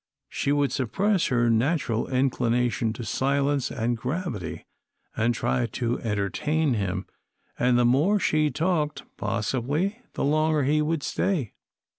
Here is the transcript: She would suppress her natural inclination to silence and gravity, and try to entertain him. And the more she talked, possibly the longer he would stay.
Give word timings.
She 0.29 0.51
would 0.51 0.71
suppress 0.71 1.27
her 1.27 1.47
natural 1.51 2.07
inclination 2.07 2.91
to 2.93 3.05
silence 3.05 3.69
and 3.69 3.95
gravity, 3.95 4.65
and 5.15 5.31
try 5.31 5.67
to 5.73 5.99
entertain 5.99 6.73
him. 6.73 7.05
And 7.59 7.77
the 7.77 7.85
more 7.85 8.19
she 8.19 8.49
talked, 8.49 9.03
possibly 9.17 10.01
the 10.13 10.23
longer 10.25 10.63
he 10.63 10.81
would 10.81 11.03
stay. 11.03 11.53